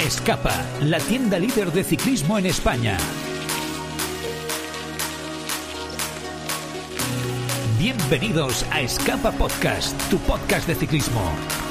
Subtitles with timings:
[0.00, 2.96] Escapa, la tienda líder de ciclismo en España.
[7.78, 11.20] Bienvenidos a Escapa Podcast, tu podcast de ciclismo.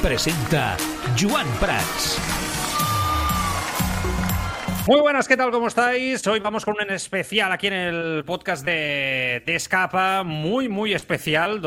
[0.03, 0.77] Presenta
[1.19, 2.38] Joan Prats.
[4.87, 5.51] Muy buenas, ¿qué tal?
[5.51, 6.25] ¿Cómo estáis?
[6.25, 11.61] Hoy vamos con un especial aquí en el podcast de, de Escapa, muy, muy especial,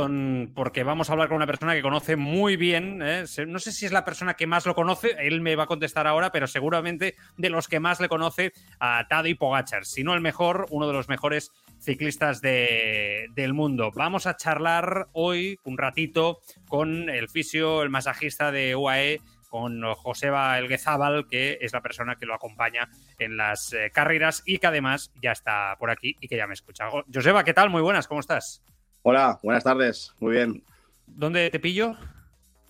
[0.54, 3.24] porque vamos a hablar con una persona que conoce muy bien, ¿eh?
[3.46, 6.08] no sé si es la persona que más lo conoce, él me va a contestar
[6.08, 10.20] ahora, pero seguramente de los que más le conoce a Tadej Pogachar, si no el
[10.20, 13.90] mejor, uno de los mejores ciclistas de, del mundo.
[13.94, 19.20] Vamos a charlar hoy un ratito con el fisio, el masajista de UAE,
[19.52, 22.88] con Joseba Elguezábal, que es la persona que lo acompaña
[23.18, 26.54] en las eh, carreras y que además ya está por aquí y que ya me
[26.54, 26.88] escucha.
[27.12, 27.68] Joseba, ¿qué tal?
[27.68, 28.62] Muy buenas, ¿cómo estás?
[29.02, 30.64] Hola, buenas tardes, muy bien.
[31.06, 31.98] ¿Dónde te pillo?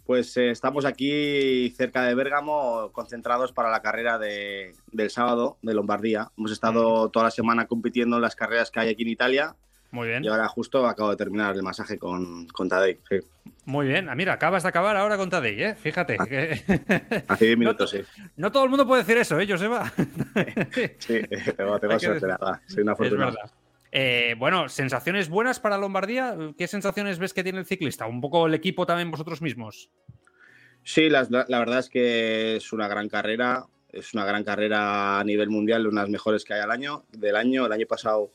[0.05, 5.75] Pues eh, estamos aquí cerca de Bérgamo, concentrados para la carrera de, del sábado de
[5.75, 6.33] Lombardía.
[6.37, 9.55] Hemos estado toda la semana compitiendo en las carreras que hay aquí en Italia.
[9.93, 10.25] Muy bien.
[10.25, 12.99] Y ahora justo acabo de terminar el masaje con, con Tadej.
[13.11, 13.21] Sí.
[13.67, 14.09] Muy bien.
[14.09, 15.75] Ah, mira, acabas de acabar ahora con Tadej, ¿eh?
[15.75, 16.17] Fíjate.
[16.17, 17.25] Que...
[17.29, 18.07] Hace 10 minutos, no, sí.
[18.37, 19.93] No todo el mundo puede decir eso, ¿eh, Joseba?
[20.99, 21.21] sí,
[21.57, 22.61] tengo, tengo suerte, la verdad.
[22.67, 23.29] Soy una fortuna.
[23.29, 23.53] Es verdad.
[23.93, 26.39] Eh, bueno, sensaciones buenas para Lombardía.
[26.57, 28.07] ¿Qué sensaciones ves que tiene el ciclista?
[28.07, 29.91] Un poco el equipo también vosotros mismos.
[30.85, 33.67] Sí, la, la, verdad es que es una gran carrera.
[33.91, 37.05] Es una gran carrera a nivel mundial, una de las mejores que hay al año,
[37.13, 37.67] del año.
[37.67, 38.31] El año pasado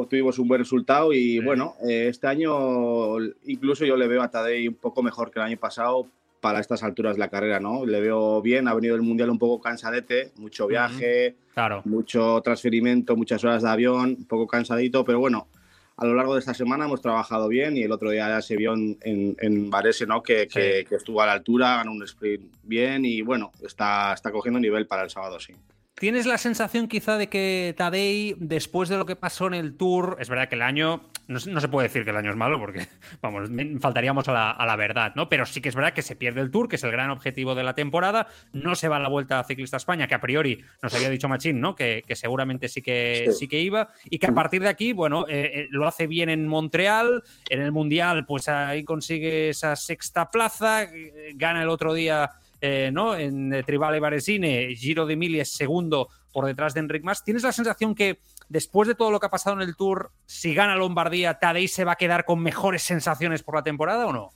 [0.00, 1.40] obtuvimos un buen resultado y sí.
[1.40, 5.46] bueno, eh, este año incluso yo le veo a Tadej un poco mejor que el
[5.46, 6.06] año pasado
[6.40, 7.84] para estas alturas de la carrera, ¿no?
[7.84, 11.54] Le veo bien, ha venido el Mundial un poco cansadete, mucho viaje, uh -huh.
[11.54, 11.82] claro.
[11.84, 15.48] mucho transferimiento, muchas horas de avión, un poco cansadito, pero bueno,
[15.96, 18.56] a lo largo de esta semana hemos trabajado bien y el otro día ya se
[18.56, 20.22] vio en, en, en Varese, ¿no?
[20.22, 20.60] Que, sí.
[20.60, 24.60] que, que, estuvo a la altura, ganó un sprint bien y bueno, está, está cogiendo
[24.60, 25.54] nivel para el sábado, sí.
[25.98, 30.16] ¿Tienes la sensación quizá de que Tadej, después de lo que pasó en el Tour,
[30.20, 32.60] es verdad que el año, no, no se puede decir que el año es malo
[32.60, 32.86] porque,
[33.20, 33.50] vamos,
[33.80, 35.28] faltaríamos a la, a la, verdad, ¿no?
[35.28, 37.56] Pero sí que es verdad que se pierde el Tour, que es el gran objetivo
[37.56, 40.62] de la temporada, no se va a la Vuelta a Ciclista España, que a priori
[40.82, 41.74] nos había dicho Machín, ¿no?
[41.74, 43.32] Que, que seguramente sí que, sí.
[43.32, 43.48] sí.
[43.48, 46.46] que iba, y que a partir de aquí, bueno, eh, eh, lo hace bien en
[46.46, 50.86] Montreal, en el Mundial, pues ahí consigue esa sexta plaza,
[51.34, 52.30] gana el otro día
[52.60, 53.16] eh, ¿no?
[53.16, 57.24] en eh, Tribale Varesine, Giro de Emilia es segundo por detrás de Enric Mas.
[57.24, 60.54] ¿Tienes la sensación que después de todo lo que ha pasado en el Tour, si
[60.54, 64.30] gana Lombardía, Tadej se va a quedar con mejores sensaciones por la temporada o no?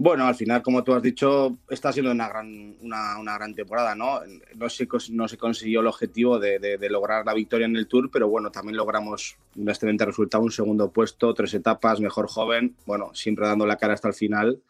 [0.00, 3.96] Bueno, al final, como tú has dicho, está siendo una gran, una, una gran temporada,
[3.96, 4.20] ¿no?
[4.54, 7.88] No se, no se consiguió el objetivo de, de, de, lograr la victoria en el
[7.88, 12.76] Tour, pero bueno, también logramos un excelente resultado, un segundo puesto, tres etapas, mejor joven,
[12.86, 14.62] bueno, siempre dando la cara hasta el final.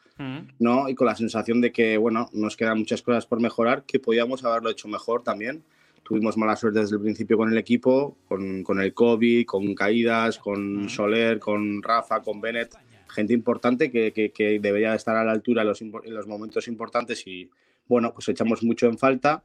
[0.58, 0.88] ¿no?
[0.88, 4.44] Y con la sensación de que, bueno, nos quedan muchas cosas por mejorar, que podíamos
[4.44, 5.62] haberlo hecho mejor también.
[6.02, 10.38] Tuvimos mala suerte desde el principio con el equipo, con, con el COVID, con caídas,
[10.38, 12.74] con Soler, con Rafa, con Bennett,
[13.08, 16.68] gente importante que, que, que debería estar a la altura en los, en los momentos
[16.68, 17.50] importantes y,
[17.86, 19.42] bueno, pues echamos mucho en falta.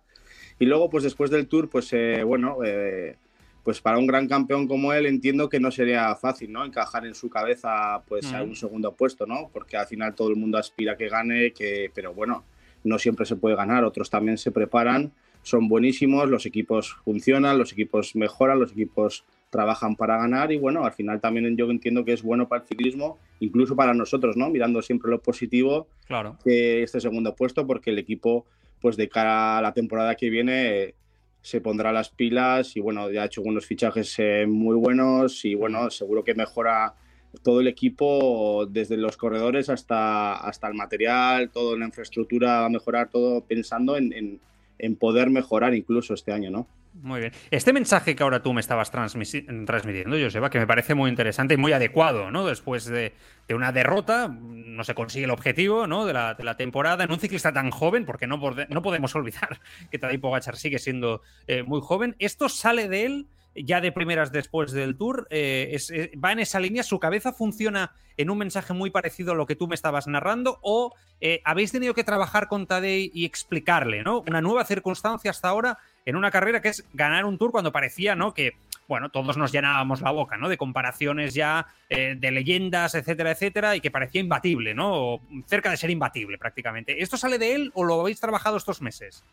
[0.60, 3.18] Y luego, pues después del Tour, pues, eh, bueno, eh,
[3.64, 6.66] pues para un gran campeón como él entiendo que no sería fácil, ¿no?
[6.66, 8.36] Encajar en su cabeza pues mm.
[8.36, 9.50] a un segundo puesto, ¿no?
[9.54, 12.44] Porque al final todo el mundo aspira a que gane, que pero bueno,
[12.84, 15.14] no siempre se puede ganar, otros también se preparan,
[15.44, 20.84] son buenísimos, los equipos funcionan, los equipos mejoran, los equipos trabajan para ganar y bueno,
[20.84, 24.50] al final también yo entiendo que es bueno para el ciclismo, incluso para nosotros, ¿no?
[24.50, 26.40] Mirando siempre lo positivo claro.
[26.44, 28.48] que este segundo puesto porque el equipo
[28.82, 30.96] pues de cara a la temporada que viene
[31.42, 35.54] se pondrá las pilas y bueno, ya ha hecho unos fichajes eh, muy buenos y
[35.54, 36.96] bueno, seguro que mejora
[37.44, 42.70] todo el equipo, desde los corredores hasta, hasta el material, toda la infraestructura va a
[42.70, 44.40] mejorar, todo pensando en, en,
[44.80, 46.68] en poder mejorar incluso este año, ¿no?
[46.94, 47.34] Muy bien.
[47.50, 51.58] Este mensaje que ahora tú me estabas transmitiendo, Joseba, que me parece muy interesante y
[51.58, 52.46] muy adecuado, ¿no?
[52.46, 53.14] Después de,
[53.48, 56.06] de una derrota, no se consigue el objetivo, ¿no?
[56.06, 59.60] De la, de la temporada en un ciclista tan joven, porque no, no podemos olvidar
[59.90, 62.16] que Tadej Pogacar sigue siendo eh, muy joven.
[62.20, 65.92] Esto sale de él ya de primeras después del tour, eh, es,
[66.24, 69.56] va en esa línea, su cabeza funciona en un mensaje muy parecido a lo que
[69.56, 74.24] tú me estabas narrando, o eh, habéis tenido que trabajar con Tadej y explicarle, ¿no?
[74.28, 78.16] Una nueva circunstancia hasta ahora en una carrera que es ganar un tour cuando parecía,
[78.16, 78.34] ¿no?
[78.34, 78.54] Que,
[78.88, 80.50] bueno, todos nos llenábamos la boca, ¿no?
[80.50, 84.94] De comparaciones ya eh, de leyendas, etcétera, etcétera, y que parecía imbatible, ¿no?
[84.94, 87.02] O cerca de ser imbatible prácticamente.
[87.02, 89.24] ¿Esto sale de él o lo habéis trabajado estos meses?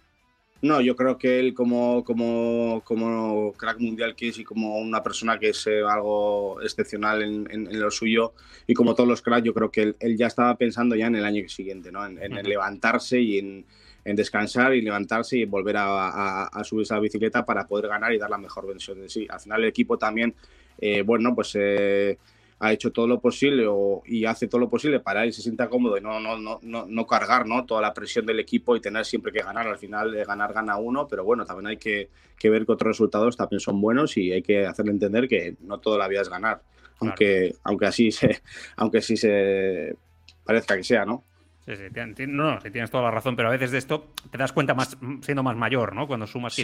[0.62, 5.02] No, yo creo que él como, como, como crack mundial que es y como una
[5.02, 8.34] persona que es eh, algo excepcional en, en, en, lo suyo
[8.66, 11.16] y como todos los cracks, yo creo que él, él, ya estaba pensando ya en
[11.16, 12.04] el año siguiente, ¿no?
[12.04, 12.42] En, en uh -huh.
[12.42, 13.64] levantarse y en,
[14.04, 18.18] en descansar y levantarse y volver a, subirse a la bicicleta para poder ganar y
[18.18, 19.26] dar la mejor versión de sí.
[19.28, 20.34] Al final el equipo también,
[20.78, 22.18] eh, bueno, pues eh,
[22.62, 23.66] ha hecho todo lo posible
[24.04, 27.06] y hace todo lo posible para él se sienta cómodo y no, no, no, no,
[27.06, 27.64] cargar ¿no?
[27.64, 29.66] toda la presión del equipo y tener siempre que ganar.
[29.66, 32.10] Al final, de ganar gana uno, pero bueno, también hay que,
[32.44, 35.96] ver que otros resultados también son buenos y hay que hacerle entender que no toda
[35.96, 36.60] la vida es ganar,
[37.00, 38.42] aunque, aunque así se,
[38.76, 39.96] aunque sí se
[40.44, 41.24] parezca que sea, ¿no?
[41.64, 44.74] Sí, sí, no, tienes toda la razón, pero a veces de esto te das cuenta
[44.74, 46.06] más siendo más mayor, ¿no?
[46.06, 46.54] Cuando sumas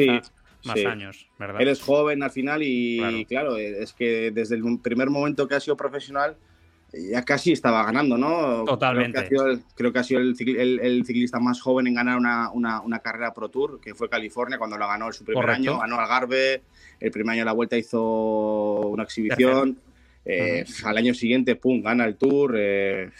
[0.66, 1.60] más años, ¿verdad?
[1.60, 3.56] Eres joven al final y claro.
[3.56, 6.36] es que desde el primer momento que has sido profesional
[6.92, 8.64] ya casi estaba ganando, ¿no?
[8.64, 9.28] Totalmente.
[9.74, 10.36] Creo que ha sido el,
[10.80, 14.78] el, ciclista más joven en ganar una, una, carrera Pro Tour, que fue California, cuando
[14.78, 16.62] lo ganó el su primer año, ganó Algarve,
[17.00, 19.78] el primer año de la vuelta hizo una exhibición,
[20.24, 22.54] eh, al año siguiente, pum, gana el Tour.
[22.56, 23.10] Eh,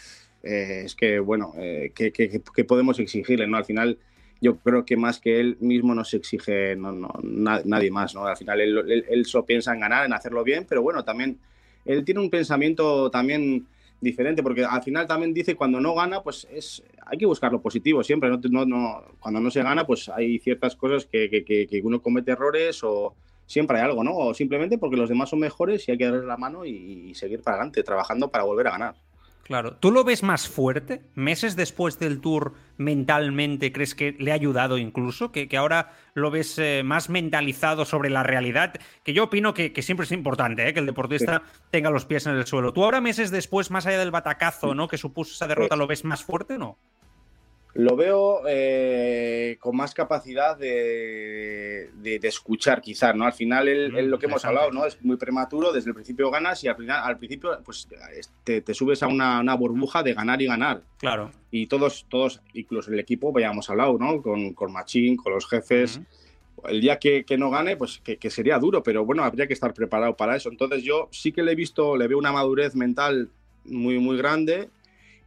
[0.43, 1.53] eh, es que, bueno,
[1.93, 3.57] ¿qué, qué, podemos exigirle, no?
[3.57, 3.97] Al final
[4.41, 8.25] yo creo que más que él mismo no se exige no, no, nadie más, ¿no?
[8.25, 11.39] Al final él, él, solo piensa en ganar, en hacerlo bien, pero bueno, también
[11.85, 13.65] él tiene un pensamiento también
[13.99, 17.61] diferente, porque al final también dice cuando no gana, pues es hay que buscar lo
[17.61, 22.01] positivo siempre, no, no, cuando no se gana, pues hay ciertas cosas que, que, uno
[22.01, 24.15] comete errores o siempre hay algo, ¿no?
[24.15, 27.41] O simplemente porque los demás son mejores y hay que darles la mano y seguir
[27.41, 29.06] para adelante, trabajando para volver a ganar.
[29.47, 29.77] Claro.
[29.77, 31.03] ¿Tú lo ves más fuerte?
[31.15, 35.31] ¿Meses después del tour mentalmente crees que le ha ayudado incluso?
[35.31, 38.73] ¿Que, que ahora lo ves eh, más mentalizado sobre la realidad?
[39.03, 40.73] Que yo opino que, siempre es importante ¿eh?
[40.73, 42.73] que el deportista tenga los pies en el suelo.
[42.73, 44.89] ¿Tú ahora meses después, más allá del batacazo ¿no?
[44.89, 46.77] que supuso esa derrota, lo ves más fuerte o no?
[47.77, 51.91] Lo veo eh, con más capacidad de,
[52.23, 53.23] escuchar, quizás, ¿no?
[53.23, 54.87] Al final, mm, lo que hemos hablado, ¿no?
[54.87, 57.87] Es muy prematuro, desde el principio ganas y al final, al principio, pues
[58.43, 60.81] te, te subes a una, burbuja de ganar y ganar.
[60.97, 61.29] Claro.
[61.51, 64.23] Y todos, todos, incluso el equipo, ya hemos hablado, ¿no?
[64.23, 66.01] Con, con Machín, con los jefes.
[66.67, 70.17] El día que, no gane, pues que, sería duro, pero bueno, habría que estar preparado
[70.17, 70.49] para eso.
[70.49, 73.29] Entonces yo sí que le he visto, le veo una madurez mental
[73.65, 74.71] muy, muy grande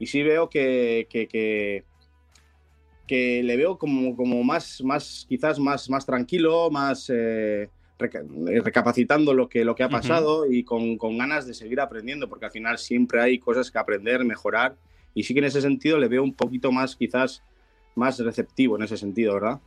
[0.01, 1.85] y sí veo que, que
[3.11, 7.69] que le veo como, como más, más, quizás más, más tranquilo, más eh,
[7.99, 12.45] recapacitando lo que, lo que ha pasado y con, con, ganas de seguir aprendiendo, porque
[12.45, 14.77] al final siempre hay cosas que aprender, mejorar,
[15.13, 17.43] y sí que en ese sentido le veo un poquito más, quizás,
[17.97, 19.59] más receptivo en ese sentido, ¿verdad?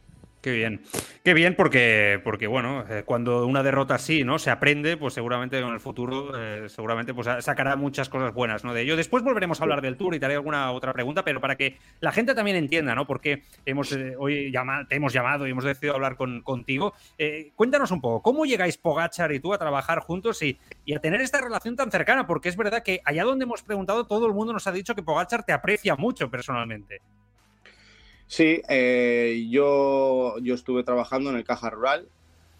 [0.44, 0.82] Qué bien.
[1.24, 4.40] Qué bien porque, porque bueno, eh, cuando una derrota así, ¿no?
[4.40, 8.74] Se aprende, pues seguramente en el futuro, eh, seguramente pues sacará muchas cosas buenas, ¿no?
[8.74, 8.98] De ello.
[8.98, 11.78] Después volveremos a hablar del Tour y te haré alguna otra pregunta, pero para que
[12.02, 13.08] la gente también entienda, ¿no?
[13.08, 14.52] Porque hemos, eh, hoy
[14.90, 16.94] te hemos llamado y hemos decidido hablar con, contigo.
[17.56, 21.22] cuéntanos un poco, ¿cómo llegáis Pogachar y tú a trabajar juntos y, y, a tener
[21.22, 22.28] esta relación tan cercana?
[22.28, 25.04] Porque es verdad que allá donde hemos preguntado, todo el mundo nos ha dicho que
[25.04, 27.00] Pogachar te aprecia mucho personalmente.
[28.34, 32.08] Sí, eh, yo, yo estuve trabajando en el Caja Rural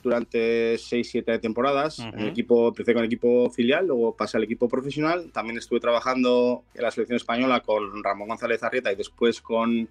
[0.04, 1.98] durante 6-7 temporadas.
[1.98, 5.32] en el equipo, empecé con el equipo filial, luego pasé al equipo profesional.
[5.32, 9.90] También estuve trabajando en la selección española con Ramón González Arrieta y después con,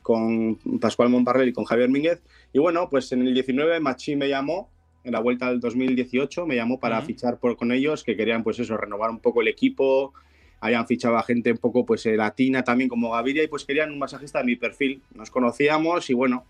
[0.00, 2.22] con Pascual Monparrel y con Javier Mínguez.
[2.54, 4.70] Y bueno, pues en el 19 Machi me llamó,
[5.04, 8.60] en la vuelta del 2018, me llamó para fichar por, con ellos, que querían pues
[8.60, 10.14] eso, renovar un poco el equipo,
[10.60, 13.92] hayan fichado a gente un poco pues eh, latina también como Gaviria y pues querían
[13.92, 15.02] un masajista de mi perfil.
[15.14, 16.44] Nos conocíamos y bueno,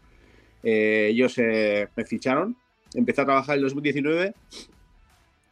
[0.62, 2.57] eh, ellos eh, me ficharon.
[2.95, 4.35] Empecé a trabajar en el 2019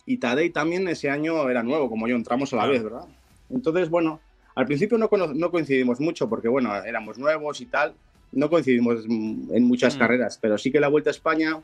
[0.06, 3.06] y Tadei también ese año era nuevo, como yo, entramos a la vez, ¿verdad?
[3.50, 4.20] Entonces, bueno,
[4.54, 7.94] al principio no, no, coincidimos mucho porque, bueno, éramos nuevos y tal.
[8.32, 9.98] No coincidimos en muchas mm.
[9.98, 11.62] carreras, pero sí que la Vuelta a España,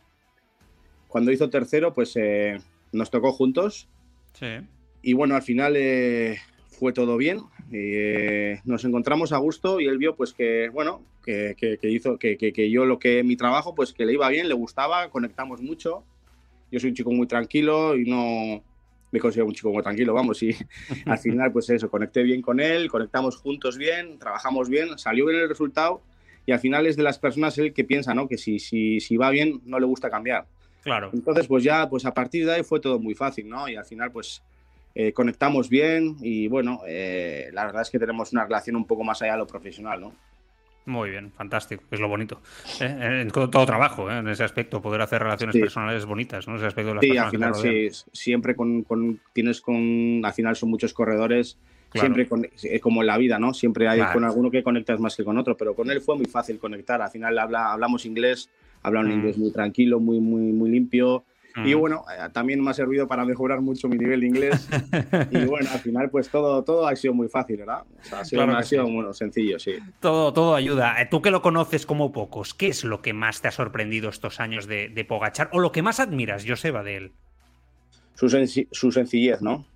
[1.09, 2.15] cuando hizo tercero, pues
[2.93, 3.89] nos tocó juntos.
[4.35, 4.47] Sí.
[5.03, 5.77] Y bueno, al final
[6.83, 7.39] fue todo bien.
[7.71, 12.71] Eh, nos encontramos a gusto y él vio pues que, bueno, que, hizo, que, que,
[12.73, 16.03] yo lo que mi trabajo, pues que le iba bien, le gustaba, conectamos mucho.
[16.73, 18.65] Yo soy un chico muy tranquilo y no
[19.13, 20.57] me considero un chico muy tranquilo, vamos, y
[21.07, 25.39] al final pues eso, conecté bien con él, conectamos juntos bien, trabajamos bien, salió bien
[25.39, 26.03] el resultado
[26.47, 28.27] y al final es de las personas él que piensa, ¿no?
[28.27, 30.47] Que si, si, si va bien no le gusta cambiar.
[30.83, 31.11] Claro.
[31.13, 33.69] Entonces pues ya, pues a partir de ahí fue todo muy fácil, ¿no?
[33.69, 34.43] Y al final pues
[34.95, 39.05] eh, conectamos bien y bueno, eh, la verdad es que tenemos una relación un poco
[39.05, 40.13] más allá de lo profesional, ¿no?
[40.85, 42.41] Muy bien, fantástico, es lo bonito.
[42.81, 43.23] ¿eh?
[43.23, 46.57] En todo, trabajo, en ese aspecto, poder hacer relaciones personales bonitas, ¿no?
[46.57, 48.85] Ese aspecto de las sí, al final sí, siempre con,
[49.33, 51.57] tienes con, al final son muchos corredores,
[51.95, 52.47] siempre con,
[52.81, 53.55] como en la vida, ¿no?
[53.55, 56.27] Siempre hay con alguno que conectas más que con otro, pero con él fue muy
[56.27, 58.51] fácil conectar, al final habla, hablamos inglés,
[58.83, 59.13] habla un mm.
[59.13, 61.25] inglés muy tranquilo, muy, muy, muy limpio,
[61.57, 64.69] Y bueno, eh, también me ha servido para mejorar mucho mi nivel de inglés.
[65.31, 67.83] y bueno, al final, pues todo, todo ha sido muy fácil, ¿verdad?
[68.01, 69.75] O sea, ha sido, ha sido sencillo, sí.
[70.01, 71.01] Todo, todo ayuda.
[71.01, 74.09] Eh, tú que lo conoces como pocos, ¿qué es lo que más te ha sorprendido
[74.09, 77.13] estos años de, de Pogachar o lo que más admiras, Joseba, de él?
[78.15, 78.29] Su,
[78.71, 79.67] su sencillez, ¿no?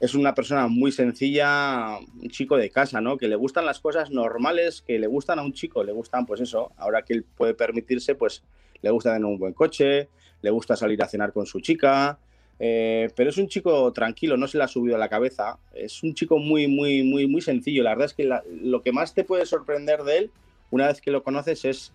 [0.00, 3.18] Es una persona muy sencilla, un chico de casa, ¿no?
[3.18, 6.40] Que le gustan las cosas normales que le gustan a un chico, le gustan, pues
[6.40, 8.42] eso, ahora que él puede permitirse, pues
[8.80, 10.08] le gusta tener un buen coche,
[10.42, 12.18] le gusta salir a cenar con su chica,
[12.58, 16.02] eh, pero es un chico tranquilo, no se le ha subido a la cabeza, es
[16.02, 17.82] un chico muy, muy, muy, muy sencillo.
[17.82, 18.30] La verdad es que
[18.62, 20.30] lo que más te puede sorprender de él,
[20.70, 21.92] una vez que lo conoces, es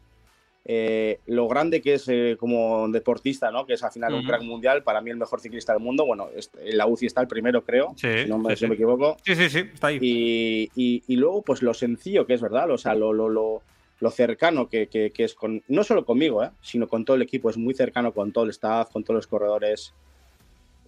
[0.68, 3.68] eh, lo grande que es eh, como deportista, ¿no?
[3.68, 6.08] Que es al final un crack mundial, para mí el mejor ciclista del mundo.
[6.08, 9.18] Bueno, en la UCI está el primero, creo, si no me, equivoco.
[9.24, 10.00] Sí, sí, sí, está ahí.
[10.02, 12.72] Y, luego, pues lo sencillo que es, ¿verdad?
[12.72, 13.62] O sea, lo, lo, lo,
[14.00, 16.52] lo cercano que, que, es con, no solo conmigo, ¿eh?
[16.62, 17.50] sino con todo el equipo.
[17.50, 19.94] Es muy cercano con todo el staff, con todos los corredores.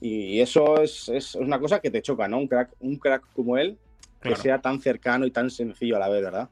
[0.02, 2.38] Y eso es, es una cosa que te choca, ¿no?
[2.38, 3.78] Un crack, un crack como él,
[4.22, 6.50] que sea tan cercano y tan sencillo a la vez, ¿verdad?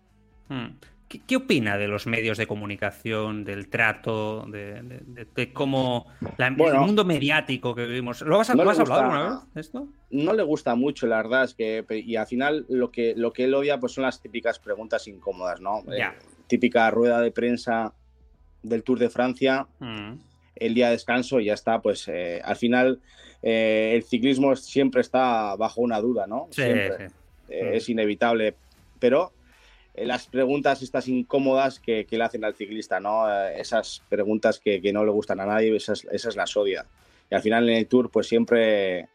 [0.47, 0.67] Hmm.
[1.07, 6.07] ¿Qué, opina de los medios de comunicación, del trato, de, cómo
[6.37, 8.21] el mundo mediático que vivimos?
[8.21, 9.87] ¿Lo has, hablado alguna vez de esto?
[10.09, 13.43] No le gusta mucho, la verdad, es que y al final lo que, lo que
[13.43, 15.83] él odia pues son las típicas preguntas incómodas, ¿no?
[15.93, 16.03] Eh,
[16.47, 17.93] típica rueda de prensa
[18.63, 20.13] del Tour de Francia, mm.
[20.55, 22.99] el día de descanso y ya está, pues eh, al final
[23.41, 26.47] eh, el ciclismo siempre está bajo una duda, ¿no?
[26.51, 27.09] siempre.
[27.47, 28.55] Es inevitable,
[28.99, 29.31] pero
[29.95, 33.31] eh, las preguntas estas incómodas que, le hacen al ciclista, ¿no?
[33.31, 36.85] Eh, esas preguntas que, no le gustan a nadie, esas, esas las odia.
[37.31, 39.07] Y al final en el Tour, pues siempre,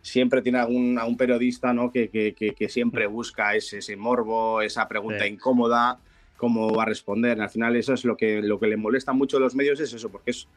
[0.00, 1.90] siempre tiene algún, un periodista, ¿no?
[1.90, 5.98] Que, que, siempre busca ese, ese morbo, esa pregunta incómoda,
[6.38, 7.38] cómo va a responder.
[7.42, 9.92] Al final eso es lo que, lo que le molesta mucho a los medios, es
[9.92, 10.48] eso, porque es...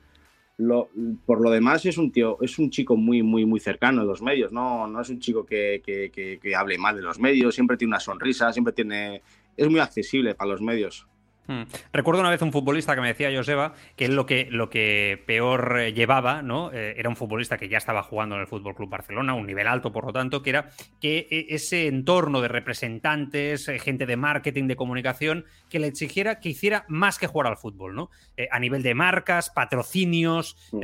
[0.58, 0.90] Lo,
[1.26, 4.22] por lo demás es un tío, es un chico muy, muy, muy cercano a los
[4.22, 7.92] medios, no, no es un chico que, que hable mal de los medios, siempre tiene
[7.92, 9.24] una sonrisa, siempre tiene
[9.58, 11.08] es muy accesible para los medios.
[11.48, 11.64] Hmm.
[11.92, 15.22] Recuerdo una vez un futbolista que me decía Joseba que él lo que, lo que
[15.26, 16.72] peor eh, llevaba, ¿no?
[16.72, 19.68] Eh, era un futbolista que ya estaba jugando en el Fútbol Club Barcelona, un nivel
[19.68, 20.70] alto, por lo tanto, que era
[21.00, 26.40] que e, ese entorno de representantes, eh, gente de marketing, de comunicación, que le exigiera
[26.40, 28.10] que hiciera más que jugar al fútbol, ¿no?
[28.50, 30.82] a nivel de marcas, patrocinios, hmm.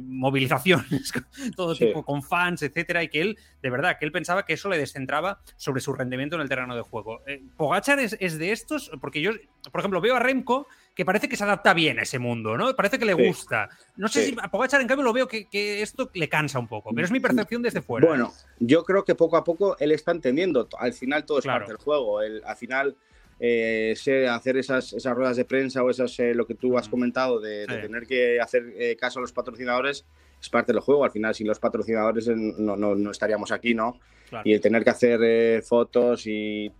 [0.00, 1.12] movilizaciones,
[1.56, 4.68] todo tipo, con fans, etcétera, y que él, de verdad, que él pensaba que eso
[4.68, 7.20] le descentraba sobre su rendimiento en el terreno de juego.
[7.56, 8.90] ¿Pogachar es, es de estos?
[9.00, 9.30] Porque yo,
[9.70, 10.66] por ejemplo, veo a Remco
[10.98, 12.74] que parece que se adapta bien a ese mundo, ¿no?
[12.74, 13.68] Parece que le gusta.
[13.96, 15.46] No sé si a Pogachar, en cambio, lo veo que,
[15.80, 18.08] esto le cansa un poco, pero es mi percepción desde fuera.
[18.08, 20.68] Bueno, yo creo que poco a poco él está entendiendo.
[20.76, 22.18] Al final todo es parte del juego.
[22.18, 22.96] al final,
[23.38, 23.94] eh,
[24.28, 27.66] hacer esas, esas ruedas de prensa o esas, eh, lo que tú has comentado, de,
[27.66, 30.04] tener que hacer eh, caso a los patrocinadores,
[30.40, 31.04] es parte del juego.
[31.04, 34.00] Al final, sin los patrocinadores no, no, estaríamos aquí, ¿no?
[34.42, 36.72] Y el tener que hacer fotos y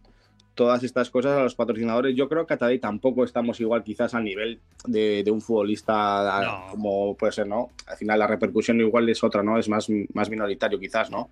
[0.58, 2.16] todas estas cosas a los patrocinadores.
[2.16, 7.32] Yo creo que a tampoco estamos igual quizás al nivel de, un futbolista como puede
[7.32, 7.70] ser, ¿no?
[7.86, 9.56] Al final la repercusión igual es otra, ¿no?
[9.56, 11.30] Es más, más minoritario quizás, ¿no?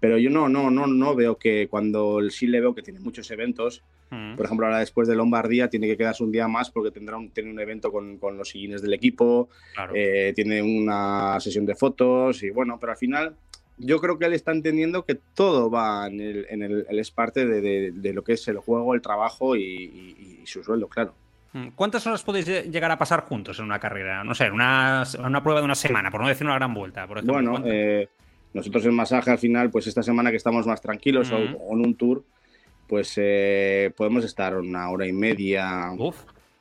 [0.00, 3.30] Pero yo no, no, no, no veo que cuando sí le veo que tiene muchos
[3.30, 4.34] eventos, mm.
[4.34, 7.30] por ejemplo, ahora después de Lombardía tiene que quedarse un día más porque tendrá un,
[7.30, 9.48] tiene un evento con, con los siguientes del equipo,
[9.94, 13.36] eh, tiene una sesión de fotos y bueno, pero al final
[13.78, 17.46] yo creo que él está entendiendo que todo va en el, en el, es parte
[17.46, 21.14] de, de, lo que es el juego, el trabajo y, su sueldo, claro.
[21.52, 24.24] Mm, ¿Cuántas horas podéis llegar a pasar juntos en una carrera?
[24.24, 27.06] No sé, una, una prueba de una semana, por no decir una gran vuelta.
[27.06, 28.08] Por ejemplo, bueno, eh,
[28.54, 31.94] nosotros en masaje al final, pues esta semana que estamos más tranquilos o, en un
[31.94, 32.24] tour,
[32.86, 35.90] pues eh, podemos estar una hora y media,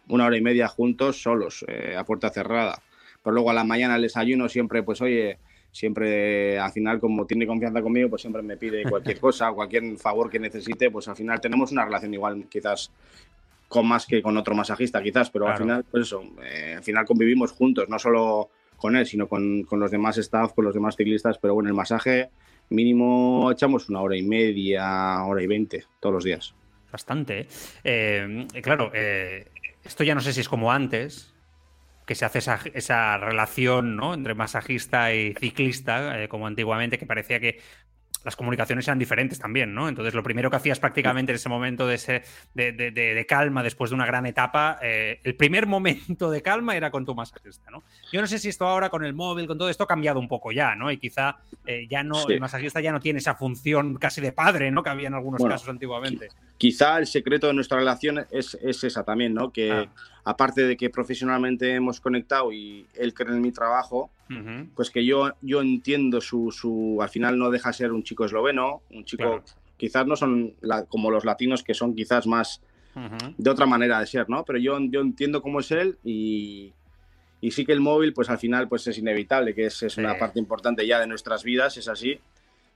[0.09, 2.81] una hora y media juntos, solos, eh, a puerta cerrada.
[3.23, 5.37] Pero luego a la mañana el desayuno siempre, pues oye,
[5.75, 10.29] siempre al final como tiene confianza conmigo, pues siempre me pide cualquier cosa, cualquier favor
[10.29, 12.91] que necesite, pues al final tenemos una relación igual quizás
[13.67, 17.05] con más que con otro masajista quizás, pero al final, pues eso, eh, al final
[17.05, 20.95] convivimos juntos, no solo con él, sino con, con, los demás staff, con los demás
[20.95, 22.29] ciclistas, pero bueno, el masaje
[22.69, 26.55] mínimo echamos una hora y media, hora y veinte todos los días.
[26.89, 27.41] Bastante.
[27.41, 28.47] ¿eh?
[28.53, 31.34] Eh, claro, esto ya no sé si es como antes,
[32.05, 34.13] que se hace esa, esa relación ¿no?
[34.13, 37.61] entre masajista y ciclista, eh, como antiguamente, que parecía que
[38.25, 39.87] las comunicaciones eran diferentes también, ¿no?
[39.87, 42.23] Entonces, lo primero que hacías prácticamente en ese momento de, ese,
[42.55, 47.05] de, calma después de una gran etapa, eh, el primer momento de calma era con
[47.05, 47.83] tu masajista, ¿no?
[48.11, 50.27] Yo no sé si esto ahora con el móvil, con todo esto, ha cambiado un
[50.27, 50.91] poco ya, ¿no?
[50.91, 54.71] Y quizá eh, ya no, el masajista ya no tiene esa función casi de padre,
[54.71, 54.81] ¿no?
[54.81, 56.29] Que había en algunos casos antiguamente.
[56.57, 59.51] Quizá el secreto de nuestra relación es, es esa también, ¿no?
[59.51, 59.85] Que ah.
[60.23, 64.09] aparte de que profesionalmente hemos conectado y él cree en mi trabajo,
[64.73, 68.81] pues que yo, yo entiendo su, su, al final no deja ser un chico esloveno,
[68.91, 69.43] un chico,
[69.77, 70.55] quizás no son
[70.89, 72.61] como los latinos que son quizás más
[73.37, 74.43] de otra manera de ser, ¿no?
[74.45, 76.73] Pero yo, yo entiendo cómo es él y,
[77.41, 80.17] y sí que el móvil, pues al final pues es inevitable, que es, es una
[80.17, 82.19] parte importante ya de nuestras vidas, es así.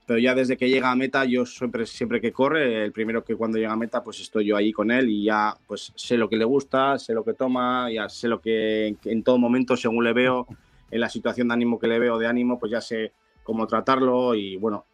[0.06, 3.36] Pero ya desde que llega a meta, yo siempre, siempre que corre, el primero que
[3.36, 6.28] cuando llega a meta, pues estoy yo ahí con él y ya pues sé lo
[6.28, 10.04] que le gusta, sé lo que toma, ya sé lo que en todo momento, según
[10.04, 10.46] le veo,
[10.90, 14.34] en la situación de ánimo que le veo, de ánimo, pues ya sé cómo tratarlo
[14.34, 14.86] y bueno,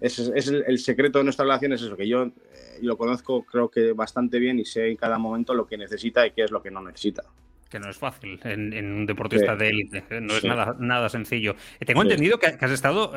[0.00, 2.32] es, es el, secreto de nuestra relación es eso, que yo eh,
[2.82, 6.32] lo conozco creo que bastante bien y sé en cada momento lo que necesita y
[6.32, 7.22] qué es lo que no necesita.
[7.70, 10.20] Que no es fácil en, un deportista de élite, ¿eh?
[10.20, 11.56] no es nada, nada sencillo.
[11.80, 13.12] Eh, tengo entendido que, has estado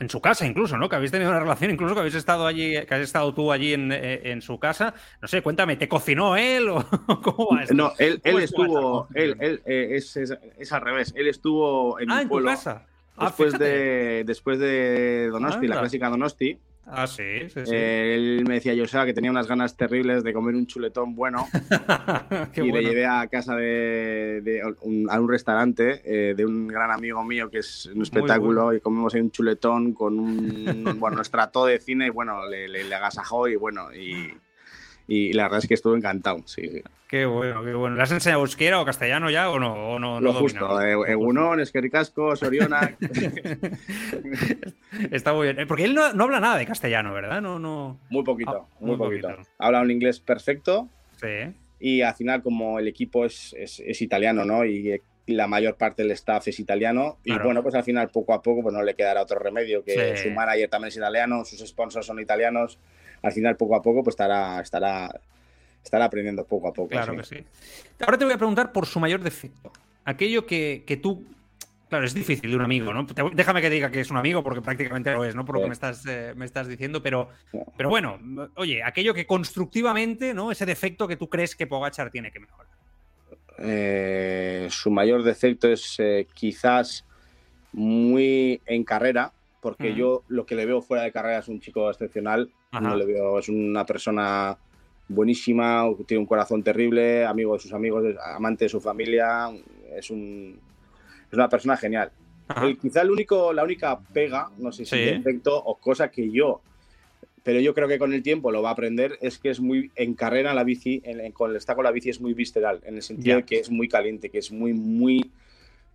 [0.00, 0.88] en su casa incluso, ¿no?
[0.88, 3.72] Que habéis tenido una relación, incluso que habéis estado allí, que has estado tú allí
[3.74, 4.94] en, su casa.
[5.22, 6.84] No sé, cuéntame, ¿te cocinó él o
[7.22, 12.16] cómo va No, él, estuvo, él, él es, es, al revés, él estuvo en ah,
[12.16, 12.86] mi en tu casa.
[13.16, 16.58] Ah, después, de, después de Donosti, la clásica Donosti.
[16.86, 17.74] Ah, sí, sí, sí.
[17.74, 21.46] él me decía, yo sé que tenía unas ganas terribles de comer un chuletón bueno.
[22.56, 27.24] y le llevé a casa de, un, a un restaurante eh, de un gran amigo
[27.24, 31.78] mío que es un espectáculo y comimos ahí un chuletón con un, bueno, estrato de
[31.80, 34.32] cine y bueno, le, le, le agasajó y bueno, y,
[35.06, 36.82] y la verdad es que estuve encantado, sí,
[37.14, 37.94] Qué bueno, qué bueno.
[37.94, 39.72] ¿Le has enseñado euskera o castellano ya o no?
[39.72, 42.96] O no Lo justo, eh, Egunon, Esquericasco, Soriona.
[45.12, 45.68] Está muy bien.
[45.68, 47.40] Porque él no, habla nada de castellano, ¿verdad?
[47.40, 48.00] No, no...
[48.10, 49.28] Muy poquito, ah, muy, poquito.
[49.58, 50.88] Habla un inglés perfecto.
[51.20, 51.54] Sí.
[51.78, 54.64] Y al final, como el equipo es, es, italiano, ¿no?
[54.64, 57.18] Y la mayor parte del staff es italiano.
[57.22, 60.16] Y bueno, pues al final, poco a poco, pues no le quedará otro remedio que
[60.16, 62.80] su manager también es italiano, sus sponsors son italianos
[63.24, 65.20] al final poco a poco pues estará, estará,
[65.82, 66.90] estará aprendiendo poco a poco.
[66.90, 67.36] Claro que sí.
[68.00, 69.72] Ahora te voy a preguntar por su mayor defecto.
[70.04, 71.24] Aquello que, tú
[71.88, 73.06] Claro, es difícil de un amigo, ¿no?
[73.32, 75.44] Déjame que diga que es un amigo porque prácticamente lo es, ¿no?
[75.44, 77.28] Por lo que me estás, eh, me estás diciendo, pero,
[77.76, 78.18] pero bueno,
[78.56, 80.50] oye, aquello que constructivamente, ¿no?
[80.50, 82.66] Ese defecto que tú crees que Pogachar tiene que mejorar.
[83.58, 87.04] Eh, su mayor defecto es eh, quizás
[87.72, 91.88] muy en carrera, porque yo lo que le veo fuera de carrera es un chico
[91.90, 92.50] excepcional.
[92.80, 94.56] No le veo, es una persona
[95.08, 99.50] buenísima, tiene un corazón terrible, amigo de sus amigos, amante de su familia,
[99.94, 100.58] es, un,
[101.28, 102.10] es una persona genial.
[102.80, 106.60] quizá el único, la única pega, no sé si defecto o cosa que yo,
[107.42, 109.90] pero yo creo que con el tiempo lo va a aprender, es que es muy
[109.96, 113.02] en carrera la bici, en, con está con la bici es muy visceral, en el
[113.02, 115.30] sentido de que es muy caliente, que es muy, muy,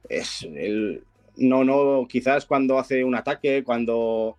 [0.08, 1.04] es el,
[1.38, 4.38] no, no, quizás cuando hace un ataque, cuando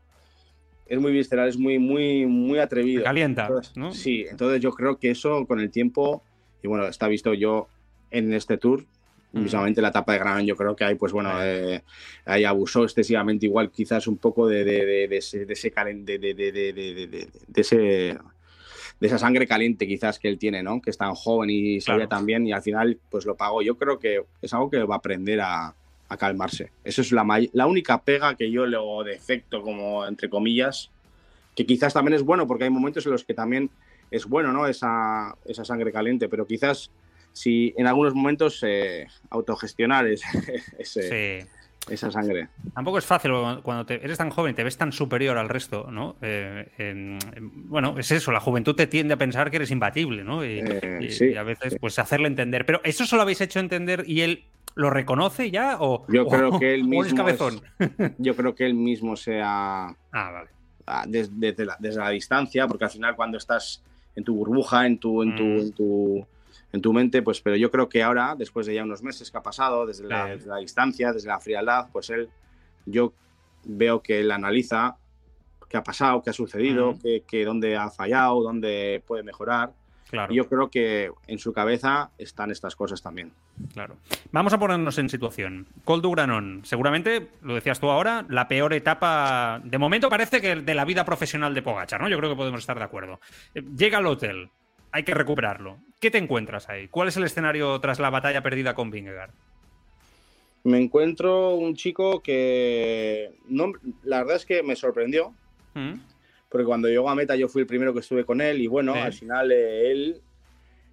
[0.91, 3.05] es muy visceral, es muy, muy, muy atrevido.
[3.05, 3.49] calienta,
[3.93, 6.23] Sí, entonces yo creo que eso con el tiempo,
[6.63, 7.69] y bueno, está visto yo
[8.11, 8.85] en este tour,
[9.33, 11.85] Visualmente la etapa de Gran yo creo que hay, pues bueno, eh,
[12.25, 17.77] ahí abusó excesivamente igual quizás un poco de, de, de, ese, de ese, de, ese
[18.99, 20.83] de esa sangre caliente quizás que él tiene, ¿no?
[20.83, 23.63] Que es tan joven y sabe también y al final pues lo pagó.
[23.63, 25.77] Yo creo que es algo que va a aprender a,
[26.11, 26.73] a calmarse.
[26.85, 30.91] Eso es la, la única pega que yo le defecto, como entre comillas,
[31.55, 33.71] que quizás también es bueno, porque hay momentos en los que también
[34.11, 34.67] es bueno, ¿no?
[34.67, 36.91] Esa, esa sangre caliente, pero quizás
[37.33, 40.07] si en algunos momentos eh, autogestionar
[40.79, 41.47] ese,
[41.89, 42.49] esa sangre.
[42.75, 43.31] Tampoco es fácil
[43.63, 46.17] cuando te, eres tan joven, te ves tan superior al resto, ¿no?
[46.23, 50.45] Eh, bueno, es eso, la juventud te tiende a pensar que eres imbatible, ¿no?
[50.45, 52.67] Y, eh, a veces, pues hacerle entender.
[52.67, 54.45] Pero eso solo habéis hecho entender y él
[54.75, 57.61] ¿Lo reconoce ya o yo creo que él mismo cabezón?
[58.19, 60.51] yo creo que él mismo sea ah, vale.
[60.93, 63.81] Ah, desde, la, desde, la, distancia, porque al final cuando estás
[64.17, 65.59] en tu burbuja, en tu, en tu, mm.
[65.61, 66.27] en tu,
[66.73, 69.39] en tu mente, pues pero yo creo que ahora, después de ya unos meses que
[69.39, 72.29] ha pasado, desde, la, distancia, desde la frialdad, pues él,
[72.87, 73.13] yo
[73.65, 74.97] veo que él analiza
[75.69, 76.99] qué ha pasado, qué ha sucedido, mm.
[77.29, 79.73] qué, dónde ha fallado, dónde puede mejorar.
[80.11, 80.33] Claro.
[80.33, 83.31] Y yo creo que en su cabeza están estas cosas también.
[83.73, 83.97] Claro.
[84.33, 85.69] Vamos a ponernos en situación.
[85.85, 90.85] Coldugranon, seguramente, lo decías tú ahora, la peor etapa, de momento parece que de la
[90.85, 92.09] vida profesional de Pogachar, ¿no?
[92.09, 93.21] Yo creo que podemos estar de acuerdo.
[93.55, 94.51] Eh, llega al hotel,
[94.91, 95.79] hay que recuperarlo.
[96.01, 96.89] ¿Qué te encuentras ahí?
[96.89, 99.31] ¿Cuál es el escenario tras la batalla perdida con Vingegaard?
[100.65, 105.33] Me encuentro un chico que, no, la verdad es que me sorprendió.
[105.75, 105.95] ¿Mm?
[106.51, 108.95] Porque cuando llegó a meta yo fui el primero que estuve con él y bueno,
[108.95, 110.21] al final eh, él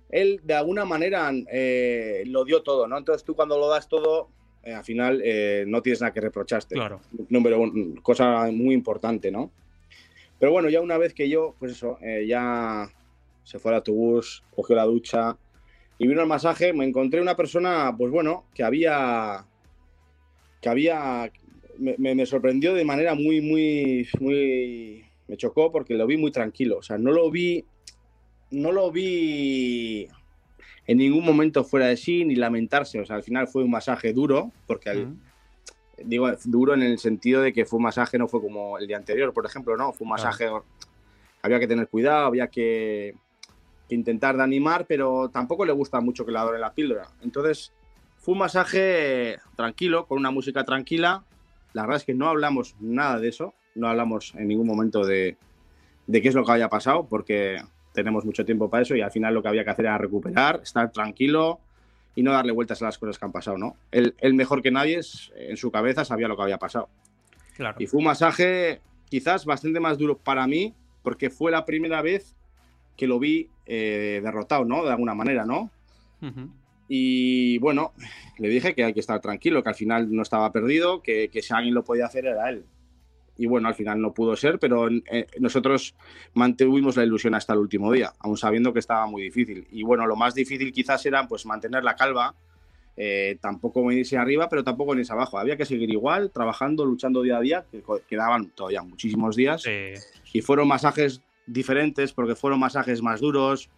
[0.09, 2.97] él de alguna manera eh, lo dio todo, ¿no?
[2.97, 4.29] Entonces tú cuando lo das todo,
[4.63, 6.75] eh, al final eh, no tienes nada que reprocharte.
[6.75, 7.01] Claro.
[7.29, 9.51] Número uno, cosa muy importante, ¿no?
[10.39, 12.87] Pero bueno, ya una vez que yo, pues eso, ya
[13.43, 15.35] se fue al autobús, cogió la ducha
[15.97, 19.45] y vino al masaje, me encontré una persona, pues bueno, que había
[20.61, 21.31] que había,
[21.77, 26.81] me, sorprendió de manera muy, muy, muy, me chocó porque lo vi muy tranquilo, o
[26.81, 27.65] sea, no lo vi,
[28.51, 30.07] no lo vi
[30.85, 34.13] en ningún momento fuera de sí ni lamentarse, o sea, al final fue un masaje
[34.13, 35.07] duro, porque
[36.03, 38.97] digo duro en el sentido de que fue un masaje, no fue como el día
[38.97, 40.49] anterior, por ejemplo, no, fue un masaje,
[41.41, 43.15] había que tener cuidado, había que,
[43.89, 47.73] intentar de animar, pero tampoco le gusta mucho que le adore la píldora, entonces
[48.17, 51.23] fue un masaje tranquilo, con una música tranquila.
[51.71, 55.37] La verdad es que no hablamos nada de eso, no hablamos en ningún momento de,
[56.11, 57.61] qué es lo que había pasado, porque
[57.93, 60.59] tenemos mucho tiempo para eso y al final lo que había que hacer era recuperar,
[60.63, 61.59] estar tranquilo
[62.15, 63.75] y no darle vueltas a las cosas que han pasado, ¿no?
[63.91, 64.99] Él, mejor que nadie
[65.35, 66.89] en su cabeza sabía lo que había pasado.
[67.55, 67.77] Claro.
[67.79, 72.35] Y fue un masaje quizás bastante más duro para mí, porque fue la primera vez
[72.95, 74.83] que lo vi eh, derrotado, ¿no?
[74.83, 75.71] De alguna manera, ¿no?
[76.87, 77.93] Y bueno,
[78.37, 81.53] le dije que hay que estar tranquilo, que al final no estaba perdido, que, si
[81.53, 82.65] alguien lo podía hacer era él.
[83.37, 85.95] Y bueno, al final no pudo ser, pero eh, nosotros
[86.33, 89.67] mantuvimos la ilusión hasta el último día, aún sabiendo que estaba muy difícil.
[89.71, 92.33] Y bueno, lo más difícil quizás era pues mantener la calva,
[92.95, 95.37] eh, tampoco venirse arriba, pero tampoco venirse abajo.
[95.37, 99.63] Había que seguir igual, trabajando, luchando día a día, que quedaban todavía muchísimos días.
[100.33, 103.69] Y fueron masajes diferentes, porque fueron masajes más duros,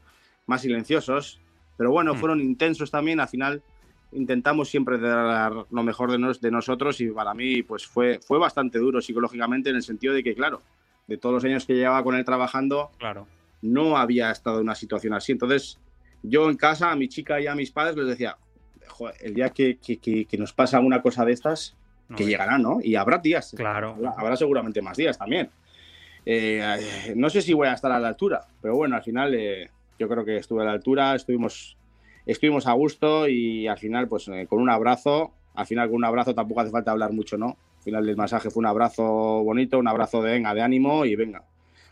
[0.45, 1.41] más silenciosos
[1.79, 2.17] pero bueno, hmm.
[2.17, 3.21] fueron intensos también.
[3.21, 3.63] Al final
[4.11, 8.79] intentamos siempre dar lo mejor de, de, nosotros y para mí pues fue, fue bastante
[8.79, 10.61] duro psicológicamente en el sentido de que, claro,
[11.07, 13.27] de todos los años que llevaba con él trabajando, claro.
[13.61, 15.31] no había estado en una situación así.
[15.31, 15.79] Entonces,
[16.23, 18.37] yo en casa, a mi chica y a mis padres les decía,
[19.21, 21.75] el día que, que, que, nos pasa una cosa de estas,
[22.15, 22.79] que llegará, ¿no?
[22.81, 23.53] Y habrá días.
[23.55, 23.95] Claro.
[24.17, 25.49] Habrá, seguramente más días también.
[26.25, 29.69] Eh, no sé si voy a estar a la altura, pero bueno, al final eh,
[29.97, 31.77] yo creo que estuve a la altura, estuvimos,
[32.31, 36.05] estuvimos a gusto y al final, pues eh, con un abrazo, al final con un
[36.05, 37.57] abrazo tampoco hace falta hablar mucho, ¿no?
[37.77, 39.03] Al final del masaje fue un abrazo
[39.43, 41.43] bonito, un abrazo de venga, de ánimo y venga,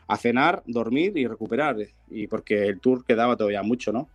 [0.08, 1.78] a cenar, dormir y recuperar.
[2.10, 4.10] Y porque el tour quedaba todavía mucho, ¿no?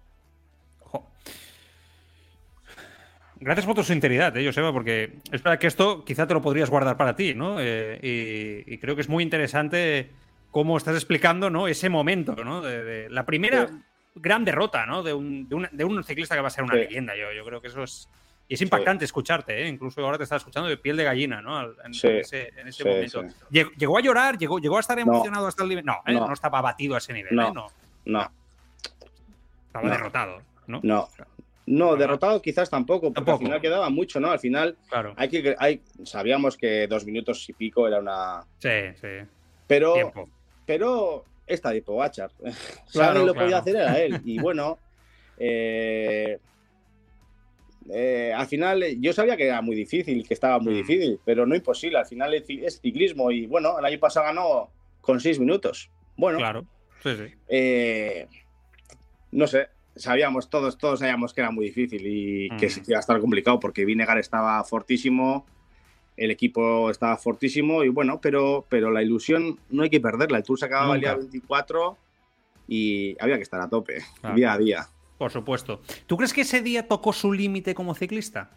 [3.41, 6.71] Gracias por tu sinceridad, ¿eh, Joseba, porque es verdad que esto quizá te lo podrías
[6.71, 7.57] guardar para ti, ¿no?
[7.59, 10.11] Eh, y, creo que es muy interesante
[10.53, 11.67] cómo estás explicando ¿no?
[11.67, 12.61] ese momento, ¿no?
[12.63, 13.69] De, la primera
[14.15, 15.03] gran derrota, ¿no?
[15.03, 17.15] De un, de, un, ciclista que va a ser una leyenda.
[17.17, 18.09] Yo, yo creo que eso es.
[18.49, 19.69] Y es impactante escucharte, ¿eh?
[19.69, 21.63] incluso ahora te estaba escuchando de piel de gallina, ¿no?
[21.63, 23.25] En, ese, en ese momento.
[23.51, 24.37] ¿Llegó, a llorar?
[24.37, 25.85] ¿Llegó, llegó a estar emocionado hasta el nivel?
[25.87, 26.13] No, ¿eh?
[26.13, 27.35] no, estaba abatido a ese nivel.
[27.35, 27.53] No, ¿eh?
[27.55, 27.67] no.
[28.05, 28.31] no.
[29.69, 30.81] Estaba derrotado, ¿no?
[30.83, 31.09] No.
[31.65, 34.33] No, derrotado quizás tampoco, porque al final quedaba mucho, ¿no?
[34.33, 35.15] Al final claro.
[35.17, 38.43] hay que, hay, sabíamos que dos minutos y pico era una.
[38.59, 39.27] Sí, sí.
[39.69, 39.95] Pero
[40.67, 42.31] pero esta de Pogachar.
[42.93, 44.21] Claro, lo podía hacer era él.
[44.25, 44.79] Y bueno,
[45.39, 46.39] eh,
[47.91, 50.77] eh, al final yo sabía que era muy difícil, que estaba muy mm.
[50.77, 51.99] difícil, pero no imposible.
[51.99, 55.91] Al final es ciclismo y bueno, el año pasado ganó con seis minutos.
[56.17, 56.67] Bueno, claro.
[57.03, 57.35] Sí, sí.
[57.49, 58.29] Eh,
[59.33, 62.85] no sé, sabíamos todos, todos sabíamos que era muy difícil y que mm.
[62.89, 65.47] iba a estar complicado porque Vinegar estaba fortísimo
[66.17, 70.39] el equipo estaba fortísimo y bueno, pero, pero la ilusión no hay que perderla.
[70.39, 71.97] El Tour se acababa el día 24
[72.69, 73.99] y había que estar a tope,
[74.35, 74.89] día a día.
[75.19, 75.81] Por supuesto.
[76.07, 78.51] ¿Tú crees que ese día tocó su límite como ciclista?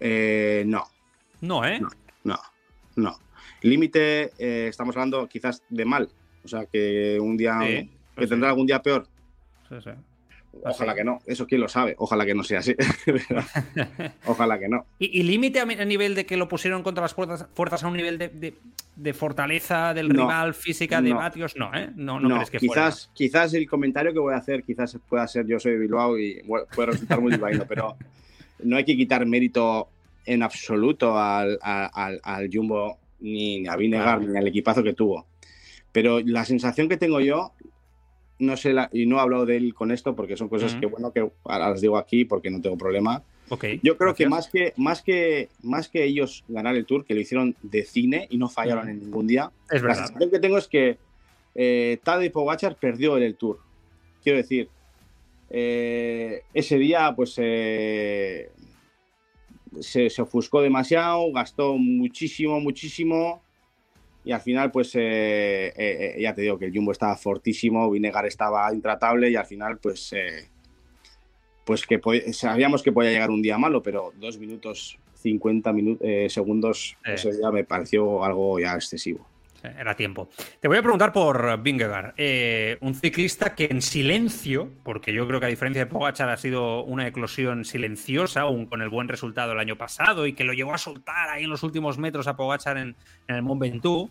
[0.00, 0.84] Eh, no.
[1.40, 1.80] No, ¿eh?
[2.24, 2.38] No,
[2.96, 3.18] no.
[3.62, 6.08] Límite, eh, estamos hablando quizás de mal.
[6.44, 7.58] O sea, que un día.
[8.16, 9.06] que tendrá algún día peor.
[9.68, 9.90] Sí, sí.
[10.62, 12.74] Ojalá que no, eso quién lo sabe, ojalá que no sea así.
[14.26, 14.86] ojalá que no.
[14.98, 19.14] ¿Y, límite a, nivel de que lo pusieron contra las fuerzas, a un nivel de,
[19.14, 21.56] fortaleza del rival, física de Matios?
[21.56, 21.90] No, ¿eh?
[21.94, 25.46] No, no, crees que quizás, Quizás el comentario que voy a hacer, quizás pueda ser
[25.46, 26.42] yo soy de Bilbao y
[26.74, 27.96] puede resultar muy divino, pero
[28.60, 29.88] no hay que quitar mérito
[30.24, 31.58] en absoluto al,
[32.52, 35.26] Jumbo ni a Vinegar ni al equipazo que tuvo.
[35.92, 37.52] Pero la sensación que tengo yo,
[38.38, 41.12] no sé, y no he hablado de él con esto porque son cosas que, bueno,
[41.12, 43.22] que ahora las digo aquí porque no tengo problema.
[43.48, 47.14] Okay, Yo creo que más que, más que más que ellos ganar el Tour, que
[47.14, 49.88] lo hicieron de cine y no fallaron en ningún día, es verdad.
[49.88, 50.98] la sensación que tengo es que
[51.54, 53.60] eh, Tadej Pogacar perdió el Tour.
[54.22, 54.68] Quiero decir,
[55.48, 58.50] eh, ese día pues eh,
[59.80, 63.42] se, se ofuscó demasiado, gastó muchísimo, muchísimo
[64.26, 67.88] y al final, pues eh, eh, eh, ya te digo que el Jumbo estaba fortísimo,
[67.88, 70.12] Vinegar estaba intratable y al final, pues,
[71.64, 72.00] pues que
[72.32, 75.72] sabíamos que podía llegar un día malo, pero dos minutos 50
[76.28, 79.24] segundos, eso ya me pareció algo ya excesivo.
[79.78, 80.28] Era tiempo.
[80.60, 85.40] Te voy a preguntar por Vingegaard, eh, un ciclista que en silencio, porque yo creo
[85.40, 89.52] que a diferencia de Pogachar ha sido una eclosión silenciosa, aún con el buen resultado
[89.52, 92.36] el año pasado y que lo llevó a soltar ahí en los últimos metros a
[92.36, 92.96] Pogachar en,
[93.28, 94.10] el Mont Ventoux,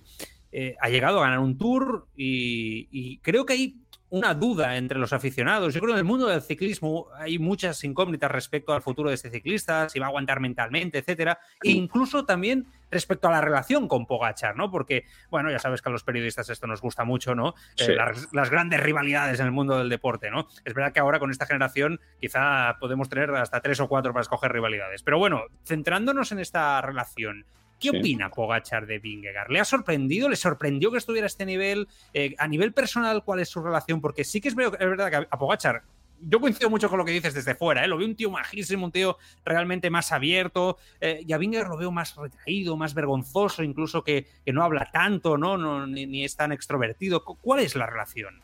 [0.51, 3.75] eh, ha llegado a ganar un Tour y, y creo que hay
[4.09, 5.73] una duda entre los aficionados.
[5.73, 9.15] Yo creo que en el mundo del ciclismo hay muchas incógnitas respecto al futuro de
[9.15, 12.65] este ciclista, si va a aguantar mentalmente, etcétera, e incluso también
[12.95, 14.71] respecto a la relación con Pogachar, ¿no?
[14.71, 17.53] Porque, bueno, ya sabes que a los periodistas esto nos gusta mucho, ¿no?
[17.77, 17.95] Eh,
[18.31, 20.47] las, grandes rivalidades en el mundo del deporte, ¿no?
[20.63, 24.21] Es verdad que ahora con esta generación quizá podemos tener hasta tres o cuatro para
[24.21, 25.03] escoger rivalidades.
[25.03, 27.45] Pero bueno, centrándonos en esta relación,
[27.77, 29.51] ¿Qué opina Pogachar de Vingegaard?
[29.51, 30.29] ¿Le ha sorprendido?
[30.29, 31.89] ¿Le sorprendió que estuviera a este nivel?
[32.13, 33.99] Eh, a nivel personal, ¿cuál es su relación?
[33.99, 35.83] Porque sí que es, verdad que a Pogachar
[36.27, 37.87] yo coincido mucho con lo que dices desde fuera, ¿eh?
[37.87, 41.77] lo veo un tío majísimo, un tío realmente más abierto, eh, y a Vingegaard lo
[41.77, 45.57] veo más retraído, más vergonzoso, incluso que, que no habla tanto, ¿no?
[45.57, 47.23] no ni, es tan extrovertido.
[47.23, 48.41] ¿Cuál es la relación?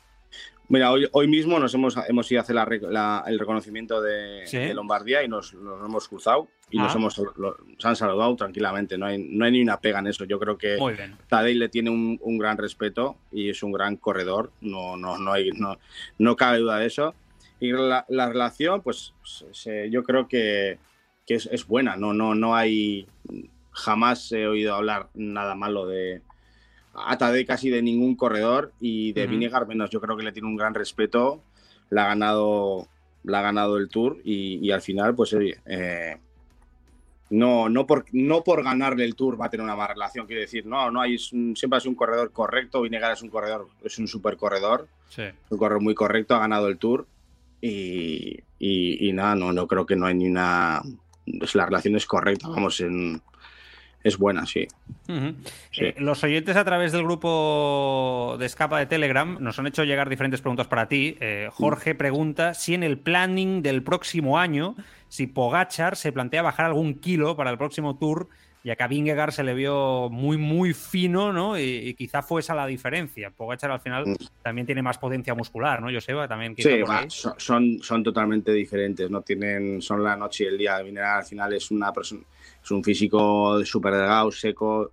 [0.67, 5.27] Mira, hoy, hoy mismo nos hemos, hemos ido a hacer el reconocimiento de, Lombardía y
[5.27, 6.97] nos, hemos cruzado y nos, ah.
[6.97, 7.21] hemos,
[7.83, 8.97] han saludado tranquilamente.
[8.97, 10.23] No hay, no hay ni una pega en eso.
[10.23, 10.77] Yo creo que
[11.27, 14.53] Tadej le tiene un, gran respeto y es un gran corredor.
[14.61, 15.77] No, no, no, hay, no,
[16.17, 17.15] no cabe duda de eso.
[17.61, 19.13] Y la, relación, pues
[19.91, 20.79] yo creo que,
[21.27, 21.95] que es, es, buena.
[21.95, 23.05] No, no, no hay.
[23.69, 26.21] Jamás he oído hablar nada malo de,
[27.19, 29.91] de casi de ningún corredor y de Vinegar menos.
[29.91, 31.43] Yo creo que le tiene un gran respeto,
[31.91, 32.87] la ha ganado,
[33.23, 36.17] la ha ganado el Tour y, al final, pues eh,
[37.29, 40.41] no, no, por, no por ganarle el Tour va a tener una mala relación, quiero
[40.41, 43.99] decir, no, no hay, siempre ha sido un corredor correcto, Vinegar es un corredor, es
[43.99, 44.87] un super corredor,
[45.51, 47.05] un corredor muy correcto, ha ganado el Tour
[47.61, 50.81] y, y, nada, no, no creo que no hay ni una...
[51.39, 53.21] Pues la relación es correcta, vamos, en,
[54.03, 54.67] es buena, sí.
[55.07, 60.09] Eh, los oyentes a través del grupo de escapa de Telegram nos han hecho llegar
[60.09, 61.17] diferentes preguntas para ti.
[61.19, 64.75] Eh, Jorge pregunta si en el planning del próximo año,
[65.07, 68.29] si Pogachar se plantea bajar algún kilo para el próximo tour
[68.63, 71.59] y a Vingegaard se le vio muy, muy fino, ¿no?
[71.59, 73.31] Y, quizá fue esa la diferencia.
[73.31, 74.15] Pogachar al final mm.
[74.43, 76.27] también tiene más potencia muscular, ¿no, Joseba?
[76.27, 76.81] También sí,
[77.37, 79.21] son, son totalmente diferentes, ¿no?
[79.21, 80.79] Tienen, son la noche y el día.
[80.81, 82.21] Vingegaard al final es una persona
[82.63, 84.91] es un físico súper delgado, seco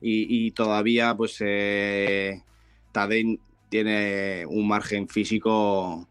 [0.00, 2.42] y, todavía pues eh,
[3.68, 6.08] tiene un margen físico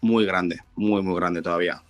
[0.00, 1.82] muy grande, muy muy grande todavía.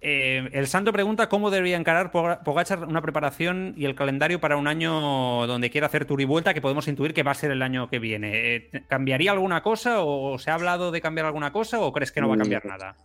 [0.00, 4.68] Eh, el Santo pregunta cómo debería encarar Pogachar una preparación y el calendario para un
[4.68, 7.62] año donde quiera hacer tour y vuelta, que podemos intuir que va a ser el
[7.62, 8.54] año que viene.
[8.54, 12.20] Eh, ¿Cambiaría alguna cosa o se ha hablado de cambiar alguna cosa o crees que
[12.20, 12.68] no va a cambiar mm.
[12.68, 12.96] nada?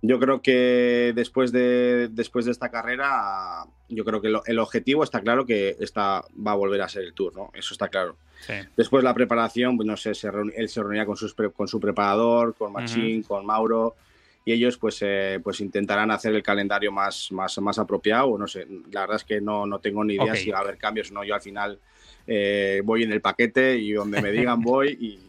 [0.00, 5.20] Yo creo que después de, después de esta carrera, yo creo que el objetivo está
[5.20, 7.50] claro que esta va a volver a ser el Tour, ¿no?
[7.52, 8.16] Eso está claro.
[8.76, 11.16] Después la preparación, pues no sé, él se reunía con,
[11.52, 13.96] con su preparador, con Machín, con Mauro,
[14.48, 18.38] y ellos pues, eh, pues intentarán hacer el calendario más, más, más apropiado.
[18.38, 20.78] No sé, la verdad es que no, no tengo ni idea si va a haber
[20.78, 21.22] cambios o no.
[21.22, 21.78] Yo al final
[22.26, 25.20] eh, voy en el paquete y donde me digan voy y,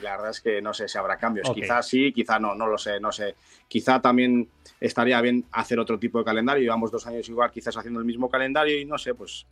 [0.00, 1.50] la verdad es que no sé si habrá cambios.
[1.50, 3.34] Quizás sí, quizá no, no lo sé, no sé.
[3.66, 6.62] Quizá también estaría bien hacer otro tipo de calendario.
[6.62, 9.44] Llevamos dos años igual, quizás haciendo el mismo calendario y no sé, pues,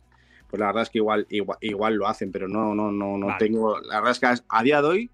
[0.49, 3.77] pues la verdad es que igual, igual, lo hacen, pero no, no, no, no tengo.
[3.81, 5.09] La verdad es que a día de hoy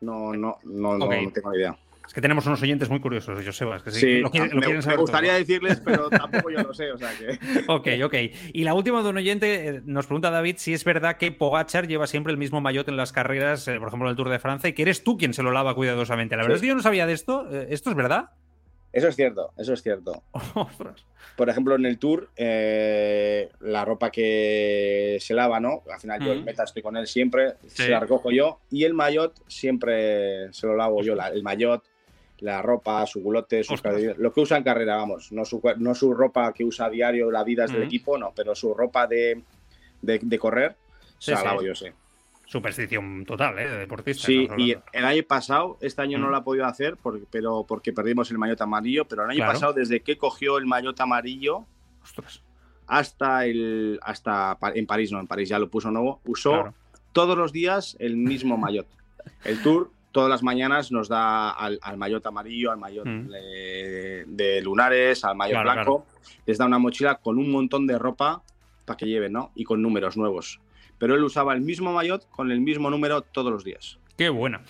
[0.00, 1.76] no, no, no, no tengo idea.
[2.08, 3.76] Es que tenemos unos oyentes muy curiosos, Joseba.
[3.76, 6.90] Es que sí, lo, me, gustaría decirles, pero tampoco yo lo sé.
[6.90, 7.38] O sea que...
[7.68, 8.14] ok, ok.
[8.54, 11.86] Y la última de un oyente eh, nos pregunta David si es verdad que Pogachar
[11.86, 14.38] lleva siempre el mismo maillot en las carreras, eh, por ejemplo, en el Tour de
[14.38, 16.34] Francia, y que eres tú quien se lo lava cuidadosamente.
[16.34, 17.46] La verdad es que yo no sabía de esto.
[17.52, 18.30] Eh, ¿Esto es verdad?
[18.90, 20.22] Eso es cierto, eso es cierto.
[21.36, 25.82] Por ejemplo, en el tour, la ropa que se lava, ¿no?
[25.92, 28.60] Al final yo el meta estoy con él siempre, se la recojo yo.
[28.70, 31.12] Y el maillot siempre se lo lavo yo.
[31.12, 31.84] el maillot,
[32.40, 33.62] la ropa, su culote,
[34.18, 37.30] lo que usa en carrera, vamos, no su, no su ropa que usa a diario,
[37.30, 39.42] la vida del equipo, no, pero su ropa de,
[40.02, 40.76] de, correr,
[41.18, 41.92] se la lavo yo, sé.
[42.46, 43.68] Superstición total, ¿eh?
[43.68, 44.26] De deportista.
[44.26, 47.92] Sí, y el año pasado, este año no lo ha podido hacer, porque, pero porque
[47.92, 51.66] perdimos el maillot amarillo, pero el año pasado, desde que cogió el maillot amarillo,
[52.86, 56.72] hasta el hasta en París, no, en París ya lo puso nuevo, usó
[57.12, 58.86] todos los días el mismo maillot.
[59.44, 63.28] El Tour todas las mañanas nos da al, al maillot amarillo, al maillot mm.
[64.26, 66.06] de, lunares, al maillot blanco,
[66.46, 68.42] les da una mochila con un montón de ropa
[68.84, 69.52] para que lleven, ¿no?
[69.54, 70.60] Y con números nuevos.
[70.98, 73.98] Pero él usaba el mismo maillot con el mismo número todos los días.
[74.16, 74.60] Qué bueno.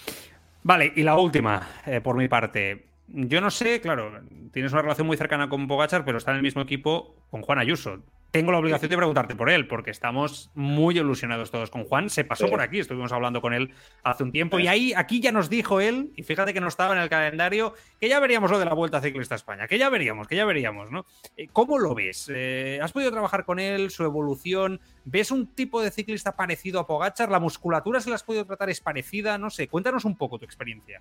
[0.63, 2.88] Vale, y la última, eh, por mi parte.
[3.11, 4.21] Yo no sé, claro,
[4.53, 7.59] tienes una relación muy cercana con Bogachar, pero está en el mismo equipo con Juan
[7.59, 8.03] Ayuso.
[8.31, 12.11] tengo la obligación de preguntarte por él, porque estamos muy ilusionados todos con Juan.
[12.11, 15.33] Se pasó por aquí, estuvimos hablando con él hace un tiempo, y ahí, aquí ya
[15.33, 18.59] nos dijo él, y fíjate que no estaba en el calendario, que ya veríamos lo
[18.59, 21.07] de la Vuelta Ciclista a España, que ya veríamos, que ya veríamos, ¿no?
[21.37, 22.31] Eh, ¿Cómo lo ves?
[22.35, 24.81] Eh, ¿Has podido trabajar con él, su evolución?
[25.07, 27.31] ¿Ves un tipo de ciclista parecido a Pogachar?
[27.31, 29.39] ¿La musculatura se la has podido tratar es parecida?
[29.39, 31.01] No sé, cuéntanos un poco tu experiencia.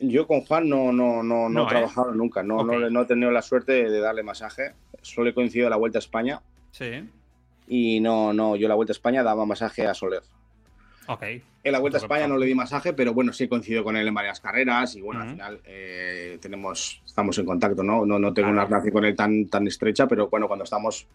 [0.00, 1.68] Yo con Juan no, no, no, no, he ¿eh?
[1.68, 4.74] trabajado nunca, no, no, no, he tenido la suerte de darle masaje.
[5.02, 6.40] Solo he coincidido la Vuelta a España.
[6.70, 7.08] Sí.
[7.66, 10.22] Y no, no, yo la Vuelta a España daba masaje a Soler.
[11.08, 11.22] Ok.
[11.64, 13.96] En la Vuelta a España no le di masaje, pero bueno, sí he coincidido con
[13.96, 18.06] él en varias carreras y bueno, al final eh, tenemos, estamos en contacto, ¿no?
[18.06, 21.08] No, no tengo una relación con él tan, tan estrecha, pero bueno, cuando estamos,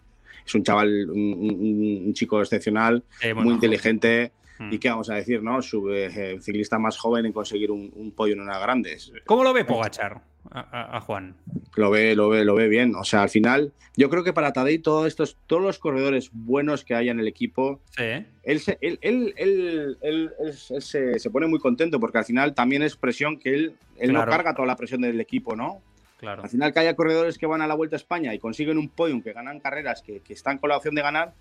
[0.44, 3.02] es un chaval, un, chico excepcional,
[3.34, 4.32] muy inteligente.
[4.34, 4.43] Mm.
[4.70, 5.62] ¿Y qué vamos a decir, no?
[5.62, 9.12] Su eh, ciclista más joven en conseguir un, podio en una grandes.
[9.26, 11.34] ¿Cómo lo ve Pogachar a, Juan?
[11.74, 12.94] Lo ve, lo ve, lo ve bien.
[12.94, 16.84] O sea, al final, yo creo que para Tadei todos estos, todos los corredores buenos
[16.84, 21.98] que hay en el equipo, él, se, él, él, él, se, se, pone muy contento
[21.98, 25.20] porque al final también es presión que él, él no carga toda la presión del
[25.20, 25.82] equipo, ¿no?
[26.18, 26.44] Claro.
[26.44, 28.88] Al final que haya corredores que van a la Vuelta a España y consiguen un
[28.88, 31.34] podium, que ganan carreras, que, que están con la opción de ganar,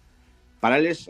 [0.64, 1.10] para él es,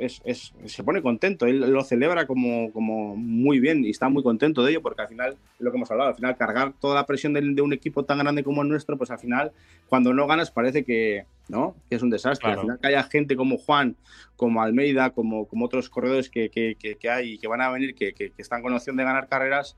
[0.65, 4.71] se pone contento, él lo celebra como, como muy bien y está muy contento de
[4.71, 7.61] ello porque al final, lo que hemos hablado, al final cargar toda la presión de,
[7.61, 9.51] un equipo tan grande como el nuestro, pues al final
[9.87, 11.75] cuando no ganas parece que, ¿no?
[11.87, 12.49] que es un desastre.
[12.49, 13.95] Al final que haya gente como Juan,
[14.37, 18.31] como Almeida, como, como otros corredores que, que, hay y que van a venir, que,
[18.39, 19.77] están con opción de ganar carreras,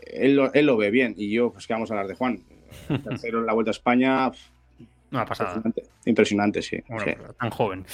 [0.00, 2.42] él lo, él lo ve bien y yo, pues que vamos a hablar de Juan.
[3.04, 4.30] Tercero en la Vuelta a España,
[5.10, 5.62] una pasada.
[6.04, 6.78] Impresionante, sí.
[7.38, 7.84] Tan joven.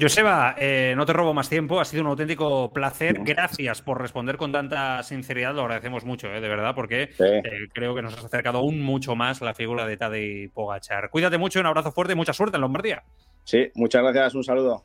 [0.00, 1.80] Joseba, eh, no te robo más tiempo.
[1.80, 3.20] Ha sido un auténtico placer.
[3.22, 5.54] Gracias por responder con tanta sinceridad.
[5.54, 9.14] Lo agradecemos mucho, eh, de verdad, porque eh, creo que nos has acercado aún mucho
[9.14, 11.10] más la figura de Tadej Pogachar.
[11.10, 13.02] Cuídate mucho, un abrazo fuerte y mucha suerte en Lombardía.
[13.44, 14.34] Sí, muchas gracias.
[14.34, 14.82] Un saludo.